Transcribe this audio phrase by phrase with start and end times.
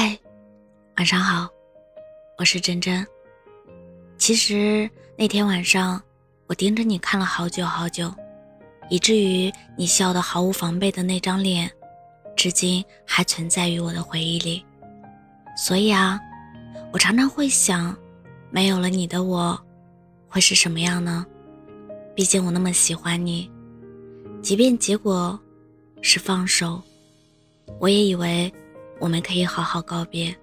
[0.00, 0.16] 嗨，
[0.96, 1.48] 晚上好，
[2.36, 3.04] 我是真真。
[4.16, 6.00] 其实那天晚上，
[6.46, 8.14] 我盯着你看了好久好久，
[8.90, 11.68] 以至于你笑得毫无防备的那张脸，
[12.36, 14.64] 至今还存在于我的回忆里。
[15.56, 16.20] 所以啊，
[16.92, 17.92] 我常常会想，
[18.50, 19.60] 没有了你的我，
[20.28, 21.26] 会是什么样呢？
[22.14, 23.50] 毕竟我那么喜欢你，
[24.42, 25.36] 即便结果
[26.02, 26.80] 是放手，
[27.80, 28.48] 我也以为。
[29.00, 30.34] 我们可以好好告别，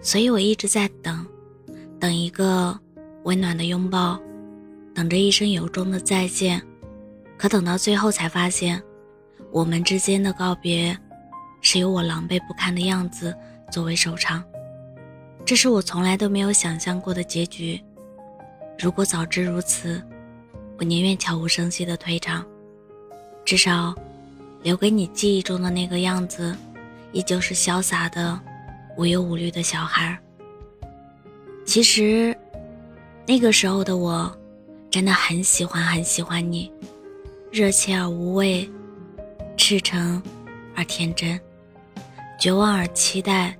[0.00, 1.26] 所以我一直在等，
[2.00, 2.78] 等一个
[3.24, 4.18] 温暖的拥抱，
[4.94, 6.62] 等着一声由衷的再见。
[7.36, 8.82] 可等到最后才发现，
[9.50, 10.96] 我们之间的告别，
[11.60, 13.34] 是由我狼狈不堪的样子
[13.70, 14.42] 作为收场。
[15.44, 17.78] 这是我从来都没有想象过的结局。
[18.78, 20.02] 如果早知如此，
[20.78, 22.44] 我宁愿悄无声息的退场，
[23.44, 23.94] 至少，
[24.62, 26.56] 留给你记忆中的那个样子。
[27.14, 28.38] 依旧是潇洒的、
[28.98, 30.18] 无忧无虑的小孩。
[31.64, 32.36] 其实，
[33.24, 34.30] 那个时候的我，
[34.90, 36.70] 真的很喜欢很喜欢你，
[37.52, 38.68] 热切而无畏，
[39.56, 40.20] 赤诚
[40.74, 41.40] 而天真，
[42.38, 43.56] 绝望而期待，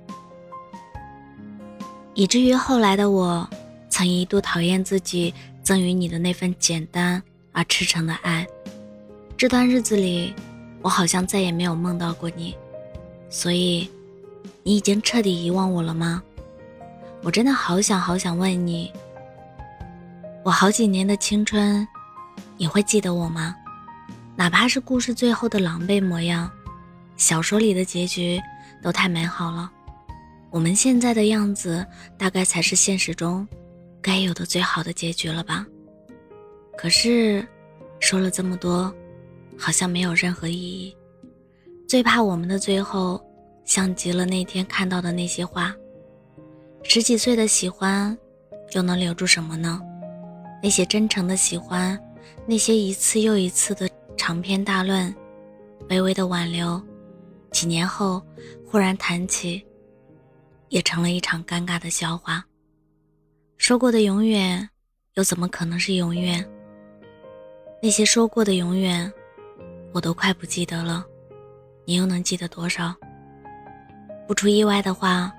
[2.13, 3.49] 以至于后来的我，
[3.89, 8.45] 曾一度讨厌自己赠予你的那份简单而赤诚的爱。
[9.37, 10.35] 这段日子里，
[10.81, 12.53] 我好像再也没有梦到过你。
[13.29, 13.89] 所以，
[14.63, 16.23] 你已经彻底遗忘我了吗？
[17.23, 18.91] 我真的好想好想问你，
[20.43, 21.87] 我好几年的青春，
[22.55, 23.55] 你会记得我吗？
[24.35, 26.51] 哪怕是故事最后的狼狈模样，
[27.17, 28.39] 小说里的结局
[28.83, 29.71] 都太美好了。
[30.51, 31.85] 我们现在的样子，
[32.17, 33.47] 大概才是现实中
[34.01, 35.65] 该有的最好的结局了吧？
[36.77, 37.45] 可是，
[37.99, 38.93] 说了这么多，
[39.57, 40.95] 好像没有任何意义。
[41.87, 43.23] 最怕我们的最后，
[43.63, 45.75] 像极了那天看到的那些话。
[46.83, 48.17] 十几岁的喜欢，
[48.73, 49.81] 又能留住什么呢？
[50.63, 51.99] 那些真诚的喜欢，
[52.47, 53.87] 那些一次又一次的
[54.17, 55.13] 长篇大论，
[55.89, 56.81] 微微的挽留，
[57.51, 58.21] 几年后
[58.65, 59.63] 忽然谈起，
[60.69, 62.43] 也成了一场尴尬的笑话。
[63.57, 64.67] 说过的永远，
[65.13, 66.43] 又怎么可能是永远？
[67.81, 69.11] 那些说过的永远，
[69.93, 71.05] 我都快不记得了。
[71.85, 72.93] 你又能记得多少？
[74.27, 75.31] 不出意外的话，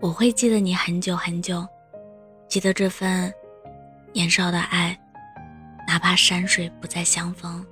[0.00, 1.66] 我会记得你很久很久，
[2.48, 3.32] 记得这份
[4.12, 4.98] 年少的爱，
[5.86, 7.64] 哪怕山水不再相逢。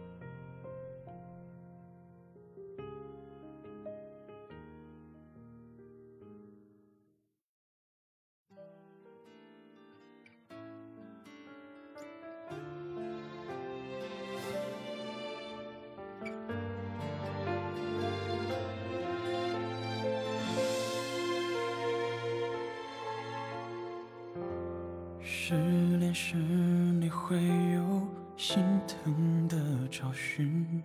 [25.50, 25.56] 失
[25.98, 27.36] 恋时你会
[27.74, 28.06] 有
[28.36, 29.56] 心疼的
[29.90, 30.80] 找寻，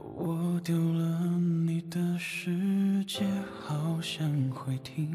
[0.00, 1.20] 我丢了
[1.66, 3.22] 你的世界，
[3.60, 5.14] 好想会听，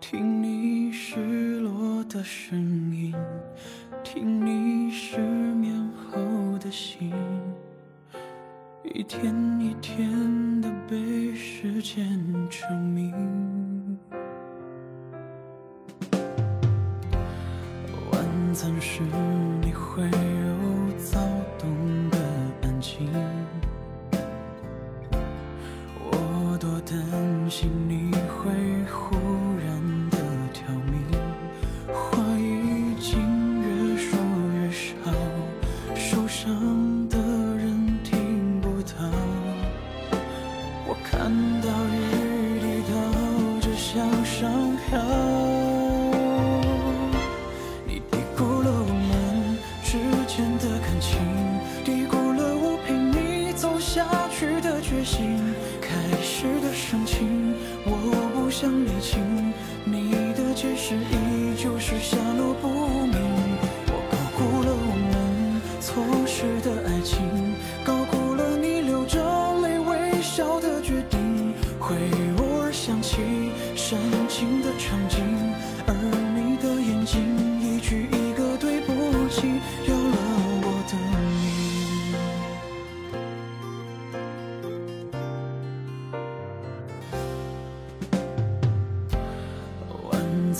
[0.00, 2.60] 听你失落的声
[2.94, 3.14] 音，
[4.04, 7.10] 听你失眠后的心，
[8.84, 12.06] 一天一天的被时间
[12.50, 13.81] 证明。
[18.62, 19.02] 暂时
[58.52, 59.18] 想理清，
[59.82, 62.68] 你的解释依旧是下落不
[63.06, 63.18] 明。
[63.88, 65.10] 我高估了我们
[65.80, 67.16] 错失的爱情，
[67.82, 69.18] 高估了你流着
[69.62, 71.54] 泪微笑的决定。
[71.80, 71.96] 会
[72.36, 73.16] 偶尔想起
[73.74, 75.24] 深情的场景，
[75.86, 75.94] 而
[76.36, 77.51] 你的眼睛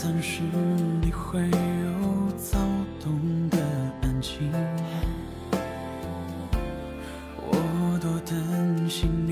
[0.02, 0.42] 暂时
[1.00, 2.58] 你会有躁
[3.00, 3.58] 动的
[4.02, 4.50] 安静，
[7.38, 9.31] 我多担心你。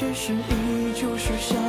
[0.00, 1.59] 只是依旧是。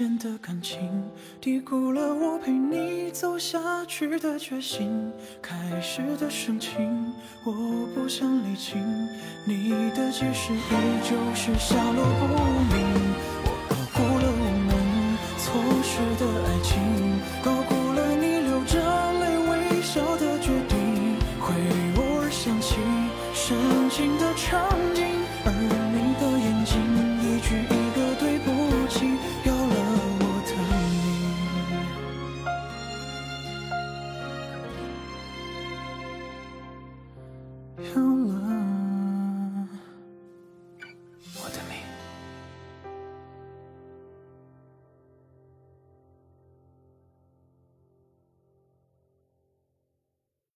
[0.00, 0.78] 间的感情，
[1.42, 5.12] 低估了我陪你走下去的决心。
[5.42, 7.12] 开始的深情，
[7.44, 7.52] 我
[7.94, 8.80] 不想理清。
[9.44, 10.58] 你的解释依
[11.04, 12.49] 旧是下落不明。
[37.94, 38.39] 有了。